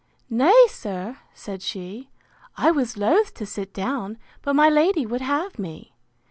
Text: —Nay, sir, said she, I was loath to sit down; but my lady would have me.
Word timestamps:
—Nay, 0.31 0.65
sir, 0.67 1.19
said 1.35 1.61
she, 1.61 2.09
I 2.57 2.71
was 2.71 2.97
loath 2.97 3.35
to 3.35 3.45
sit 3.45 3.71
down; 3.71 4.17
but 4.41 4.55
my 4.55 4.67
lady 4.67 5.05
would 5.05 5.21
have 5.21 5.59
me. 5.59 5.93